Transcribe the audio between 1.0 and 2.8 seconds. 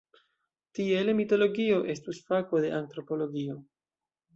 "mitologio" estus fako de